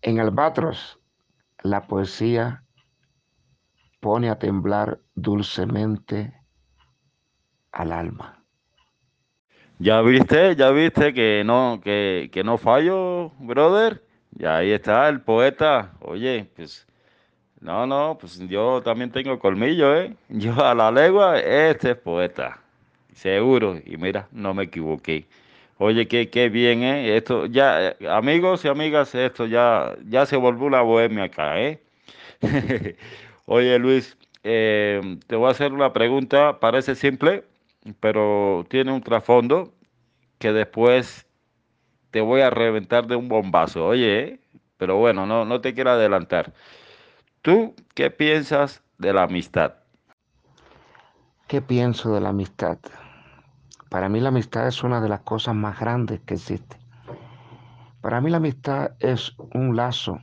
[0.01, 0.99] En Albatros,
[1.63, 2.63] la poesía
[3.99, 6.31] pone a temblar dulcemente
[7.71, 8.45] al alma.
[9.79, 14.04] Ya viste, ya viste que no, que, que no fallo, brother.
[14.37, 15.93] Y ahí está el poeta.
[16.01, 16.85] Oye, pues,
[17.61, 20.15] no, no, pues yo también tengo colmillo, ¿eh?
[20.29, 22.59] Yo a la legua, este es poeta.
[23.13, 23.79] Seguro.
[23.85, 25.27] Y mira, no me equivoqué.
[25.77, 27.17] Oye, qué, qué bien, ¿eh?
[27.17, 31.81] Esto ya, eh, amigos y amigas, esto ya, ya se volvió una bohemia acá, ¿eh?
[33.45, 37.43] Oye, Luis, eh, te voy a hacer una pregunta, parece simple,
[37.99, 39.73] pero tiene un trasfondo
[40.39, 41.24] que después
[42.15, 44.39] te voy a reventar de un bombazo, oye, ¿eh?
[44.77, 46.53] Pero bueno, no, no te quiero adelantar.
[47.41, 49.73] ¿Tú qué piensas de la amistad?
[51.45, 52.77] ¿Qué pienso de la amistad?
[53.89, 56.77] Para mí la amistad es una de las cosas más grandes que existe.
[57.99, 60.21] Para mí la amistad es un lazo,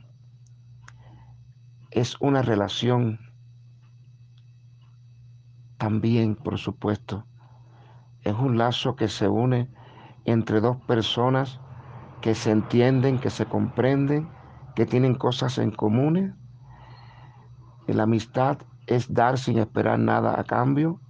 [1.91, 3.19] es una relación
[5.77, 7.27] también, por supuesto.
[8.23, 9.69] Es un lazo que se une
[10.25, 11.59] entre dos personas
[12.23, 14.29] que se entienden, que se comprenden,
[14.75, 16.37] que tienen cosas en común.
[17.85, 21.01] La amistad es dar sin esperar nada a cambio.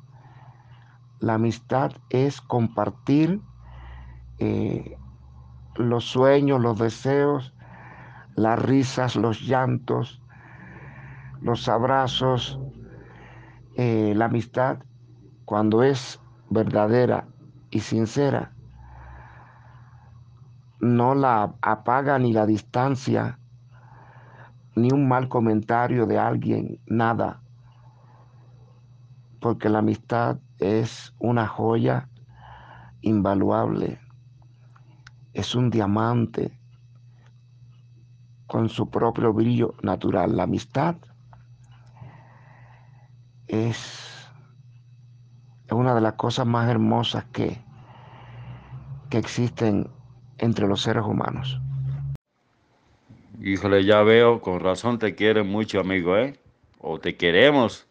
[1.19, 3.39] La amistad es compartir
[4.39, 4.97] eh,
[5.75, 7.53] los sueños, los deseos,
[8.35, 10.19] las risas, los llantos,
[11.41, 12.59] los abrazos.
[13.75, 14.79] Eh, la amistad,
[15.45, 17.27] cuando es verdadera
[17.69, 18.52] y sincera,
[20.83, 23.39] no la apaga ni la distancia,
[24.75, 27.41] ni un mal comentario de alguien, nada.
[29.39, 32.09] Porque la amistad es una joya
[33.01, 33.99] invaluable,
[35.33, 36.59] es un diamante
[38.47, 40.35] con su propio brillo natural.
[40.35, 40.95] La amistad
[43.47, 44.29] es
[45.71, 47.63] una de las cosas más hermosas que,
[49.09, 49.89] que existen
[50.37, 51.59] entre los seres humanos.
[53.41, 56.39] Híjole, ya veo, con razón te quieren mucho, amigo, ¿eh?
[56.79, 57.85] O te queremos.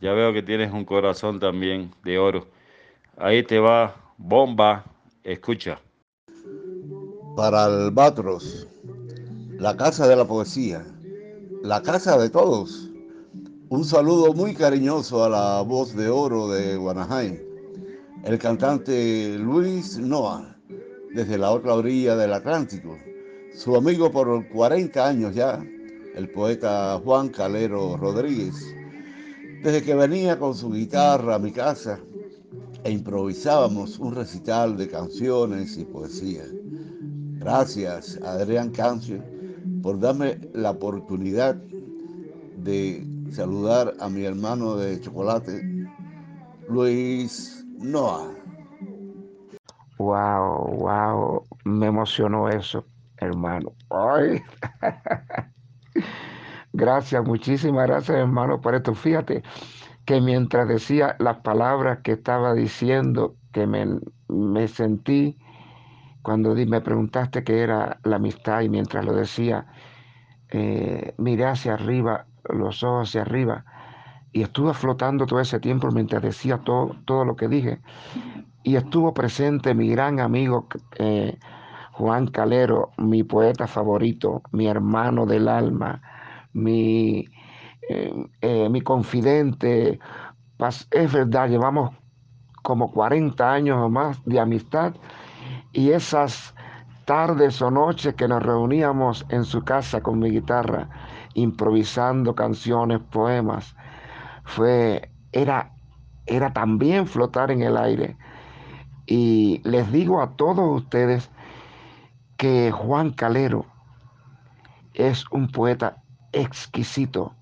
[0.00, 2.46] Ya veo que tienes un corazón también de oro.
[3.18, 4.84] Ahí te va, bomba,
[5.24, 5.80] escucha.
[7.36, 8.66] Para Albatros,
[9.58, 10.84] la casa de la poesía,
[11.62, 12.88] la casa de todos.
[13.68, 17.42] Un saludo muy cariñoso a la voz de oro de Guanajay,
[18.24, 20.55] el cantante Luis Noah,
[21.16, 22.98] desde la otra orilla del Atlántico.
[23.54, 25.64] Su amigo por 40 años ya,
[26.14, 28.76] el poeta Juan Calero Rodríguez
[29.62, 31.98] desde que venía con su guitarra a mi casa
[32.84, 36.44] e improvisábamos un recital de canciones y poesía.
[37.38, 39.24] Gracias Adrián Cancio
[39.82, 41.56] por darme la oportunidad
[42.58, 45.88] de saludar a mi hermano de chocolate,
[46.68, 48.35] Luis Noah.
[49.98, 52.84] Wow, wow, me emocionó eso,
[53.16, 53.72] hermano.
[53.90, 54.42] Ay.
[56.72, 58.94] gracias, muchísimas gracias, hermano, por esto.
[58.94, 59.42] Fíjate
[60.04, 63.86] que mientras decía las palabras que estaba diciendo, que me,
[64.28, 65.38] me sentí
[66.20, 69.66] cuando me preguntaste qué era la amistad y mientras lo decía,
[70.50, 73.64] eh, miré hacia arriba, los ojos hacia arriba,
[74.32, 77.80] y estuve flotando todo ese tiempo mientras decía todo, todo lo que dije
[78.66, 80.66] y estuvo presente mi gran amigo
[80.98, 81.38] eh,
[81.92, 86.02] Juan Calero, mi poeta favorito, mi hermano del alma,
[86.52, 87.28] mi,
[87.88, 90.00] eh, eh, mi confidente.
[90.90, 91.92] Es verdad, llevamos
[92.64, 94.96] como 40 años o más de amistad
[95.72, 96.52] y esas
[97.04, 100.88] tardes o noches que nos reuníamos en su casa con mi guitarra,
[101.34, 103.76] improvisando canciones, poemas,
[104.42, 105.72] fue, era,
[106.26, 108.16] era también flotar en el aire
[109.06, 111.30] y les digo a todos ustedes
[112.36, 113.66] que Juan Calero
[114.94, 116.02] es un poeta
[116.32, 117.34] exquisito.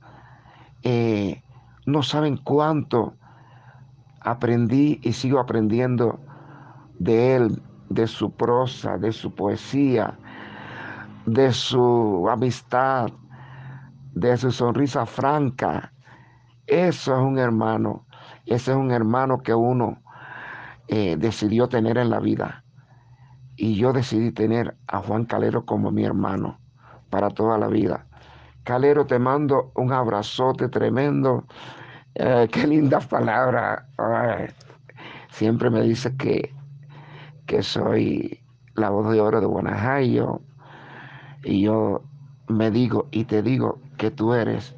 [0.83, 1.43] Eh,
[1.87, 3.15] no saben cuánto
[4.21, 6.21] aprendí y sigo aprendiendo
[6.99, 10.19] de él, de su prosa, de su poesía,
[11.27, 13.09] de su amistad,
[14.15, 15.93] de su sonrisa franca.
[16.67, 18.07] Eso es un hermano,
[18.47, 20.04] ese es un hermano que uno
[20.89, 22.65] eh, decidió tener en la vida.
[23.57, 26.59] Y yo decidí tener a Juan Calero como mi hermano
[27.11, 28.07] para toda la vida.
[28.65, 31.45] Calero, te mando un abrazote tremendo.
[32.15, 33.85] Eh, qué lindas palabras.
[35.31, 36.55] siempre me dice que,
[37.47, 38.41] que soy
[38.75, 40.43] la voz de oro de Guanajuato.
[41.45, 42.03] Y yo
[42.49, 44.75] me digo y te digo que tú eres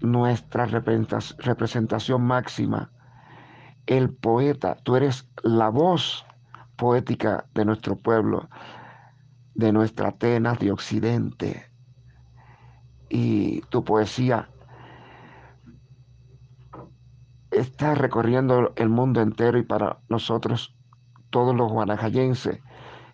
[0.00, 2.90] nuestra representación máxima
[3.86, 6.24] el poeta, tú eres la voz
[6.76, 8.48] poética de nuestro pueblo,
[9.54, 11.70] de nuestra Atenas de Occidente.
[13.08, 14.48] Y tu poesía
[17.50, 20.74] está recorriendo el mundo entero y para nosotros,
[21.30, 22.60] todos los guanajayenses,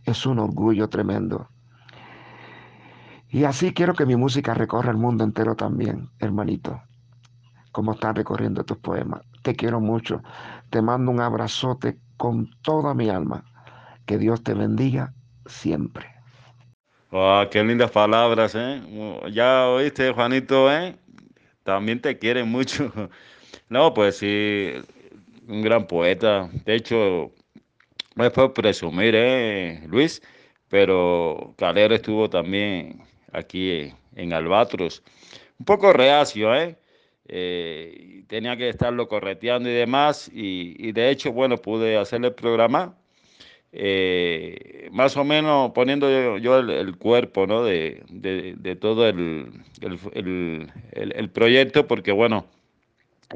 [0.05, 1.49] es un orgullo tremendo.
[3.29, 6.83] Y así quiero que mi música recorra el mundo entero también, hermanito,
[7.71, 9.23] como están recorriendo tus poemas.
[9.43, 10.23] Te quiero mucho.
[10.71, 13.45] Te mando un abrazote con toda mi alma.
[14.07, 15.13] Que Dios te bendiga
[15.47, 16.07] siempre.
[17.11, 18.81] Oh, qué lindas palabras, ¿eh?
[19.33, 20.97] Ya oíste, Juanito, ¿eh?
[21.65, 22.93] También te quiere mucho.
[23.69, 24.73] No, pues sí,
[25.47, 26.51] un gran poeta.
[26.65, 27.33] De hecho,
[28.17, 30.23] no es por presumir, ¿eh, Luis?
[30.69, 33.03] Pero Calero estuvo también
[33.33, 35.03] aquí en Albatros.
[35.59, 36.80] Un poco reacio, ¿eh?
[37.33, 42.97] Eh, tenía que estarlo correteando y demás, y, de hecho, bueno, pude hacer el programa,
[43.71, 47.63] eh, más o menos poniendo yo, el, cuerpo, ¿no?
[47.63, 48.03] De,
[48.81, 52.47] todo el, el, proyecto, porque bueno,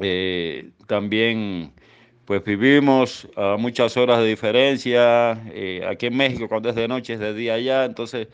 [0.01, 1.71] eh, también
[2.25, 5.31] pues vivimos a muchas horas de diferencia,
[5.87, 8.27] aquí en México cuando es de noche es de día allá, entonces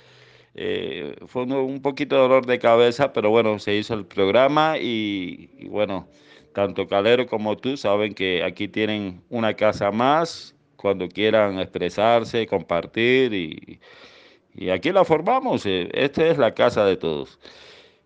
[0.56, 5.68] eh, fue un, poquito de dolor de cabeza, pero bueno, se hizo el programa y,
[5.70, 6.08] bueno,
[6.54, 13.34] tanto Calero como tú saben que aquí tienen una casa más cuando quieran expresarse, compartir
[13.34, 13.80] y,
[14.70, 15.66] aquí la formamos.
[15.66, 17.40] Eh, esta es la casa de todos.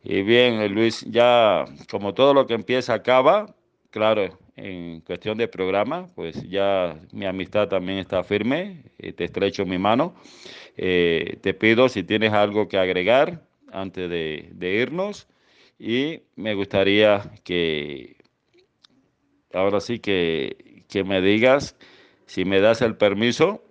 [0.03, 3.55] Y bien, Luis, ya como todo lo que empieza acaba,
[3.89, 9.65] claro, en cuestión de programa, pues ya mi amistad también está firme, eh, te estrecho
[9.65, 10.15] mi mano.
[10.77, 13.41] Eh, te pido si tienes algo que agregar
[13.71, 15.27] antes de, irnos
[15.77, 18.15] y me gustaría que
[19.53, 21.75] ahora sí que, que me digas
[22.25, 23.61] si me das el permiso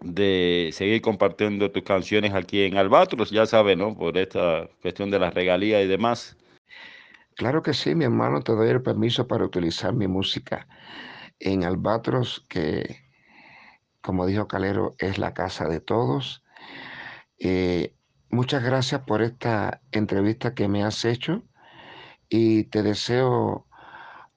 [0.00, 3.96] de seguir compartiendo tus canciones aquí en Albatros, ya sabes, ¿no?
[3.96, 6.36] Por esta cuestión de las regalías y demás.
[7.36, 10.66] Claro que sí, mi hermano, te doy el permiso para utilizar mi música
[11.38, 13.04] en Albatros, que
[14.00, 16.42] como dijo Calero, es la casa de todos.
[17.38, 17.94] Eh,
[18.30, 21.42] muchas gracias por esta entrevista que me has hecho
[22.30, 23.66] y te deseo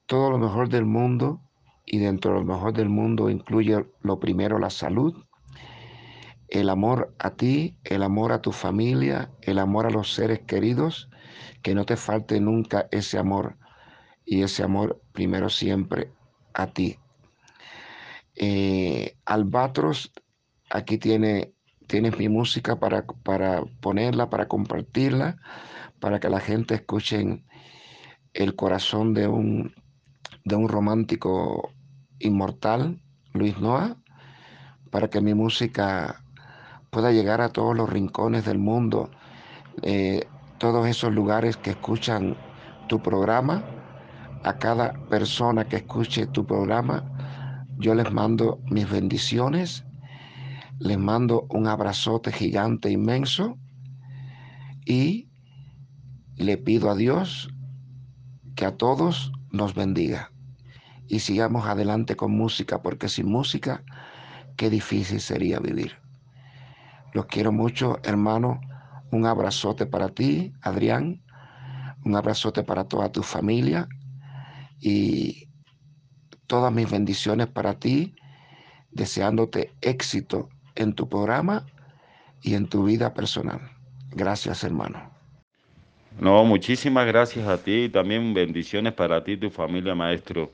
[0.04, 1.40] todo lo mejor del mundo
[1.86, 5.24] y dentro de lo mejor del mundo incluye lo primero la salud,
[6.48, 11.09] el amor a ti, el amor a tu familia, el amor a los seres queridos,
[11.62, 13.56] que no te falte nunca ese amor
[14.24, 16.12] y ese amor primero siempre
[16.54, 16.98] a ti.
[18.36, 20.12] Eh, Albatros,
[20.70, 21.52] aquí tiene,
[21.86, 25.36] tienes mi música para, para ponerla, para compartirla,
[26.00, 27.44] para que la gente escuche
[28.32, 29.74] el corazón de un
[30.44, 31.72] de un romántico
[32.18, 33.00] inmortal,
[33.32, 33.96] Luis Noah,
[34.90, 36.24] para que mi música
[36.90, 39.10] pueda llegar a todos los rincones del mundo,
[39.82, 40.26] eh,
[40.60, 42.36] todos esos lugares que escuchan
[42.86, 43.64] tu programa,
[44.44, 49.86] a cada persona que escuche tu programa, yo les mando mis bendiciones,
[50.78, 53.56] les mando un abrazote gigante, inmenso,
[54.84, 55.30] y
[56.36, 57.48] le pido a Dios
[58.54, 60.30] que a todos nos bendiga
[61.08, 63.82] y sigamos adelante con música, porque sin música,
[64.58, 65.96] qué difícil sería vivir.
[67.14, 68.60] Los quiero mucho, hermano.
[69.10, 71.22] Un abrazote para ti, Adrián.
[72.04, 73.88] Un abrazote para toda tu familia.
[74.80, 75.48] Y
[76.46, 78.14] todas mis bendiciones para ti,
[78.90, 81.66] deseándote éxito en tu programa
[82.42, 83.60] y en tu vida personal.
[84.10, 85.10] Gracias, hermano.
[86.18, 87.88] No, muchísimas gracias a ti.
[87.88, 90.50] También bendiciones para ti y tu familia, maestro.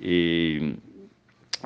[0.00, 0.74] Y,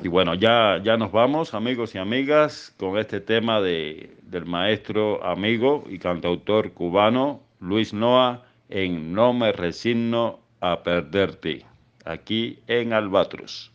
[0.01, 5.83] bueno, ya, ya nos vamos, amigos y amigas, con este tema de, del maestro, amigo
[5.87, 11.65] y cantautor cubano Luis Noa en No me resigno a perderte,
[12.05, 13.71] aquí en Albatros.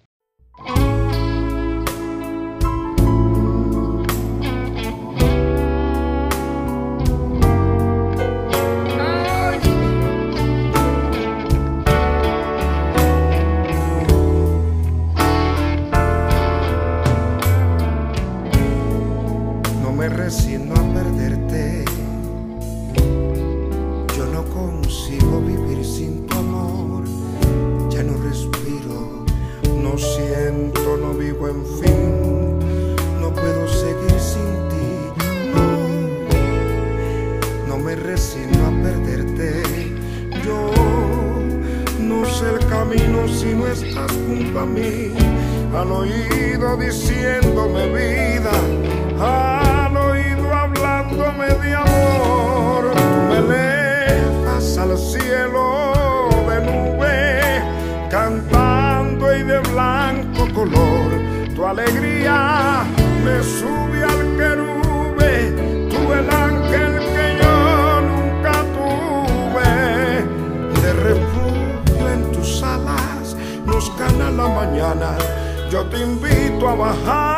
[20.49, 21.85] tiendo a perderte.
[24.17, 27.05] Yo no consigo vivir sin tu amor.
[27.91, 29.27] Ya no respiro,
[29.83, 32.59] no siento, no vivo, en fin.
[33.21, 34.89] No puedo seguir sin ti.
[35.55, 35.67] No,
[37.69, 39.63] no me resigno a perderte.
[40.47, 40.71] Yo
[42.01, 45.13] no sé el camino si no estás junto a mí.
[45.77, 48.53] Al oído diciéndome vida.
[49.21, 49.48] Ah,
[51.69, 61.09] mi amor, tú me elevas al cielo de nube, cantando y de blanco color.
[61.55, 62.85] Tu alegría
[63.25, 65.33] me sube al querube,
[65.91, 69.71] tú el ángel que yo nunca tuve.
[70.83, 75.11] De refugio en tus alas nos gana la mañana,
[75.71, 77.38] yo te invito a bajar.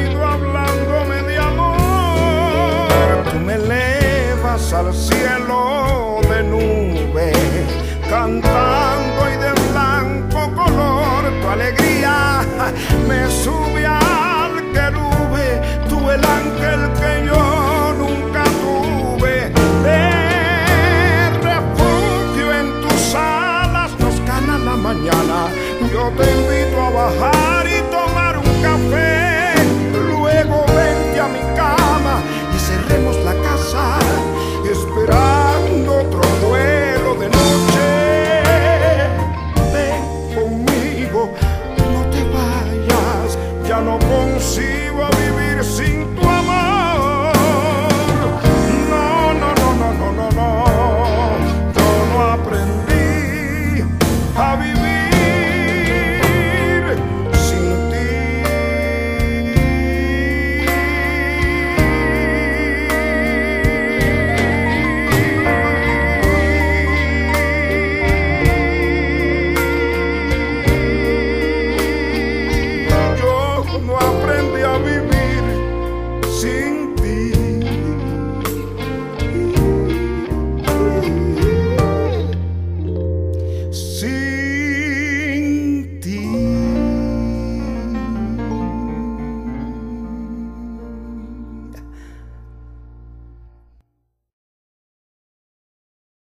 [4.69, 7.33] al cielo de nube,
[8.09, 11.23] cantando y de blanco color.
[11.41, 12.45] Tu alegría
[13.07, 17.71] me sube al querube, tú el ángel que yo
[25.91, 26.70] yo te invito